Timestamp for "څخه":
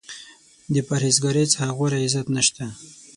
1.53-1.67